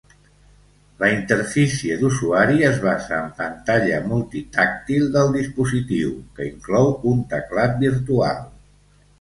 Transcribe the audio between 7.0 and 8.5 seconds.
un teclat virtual.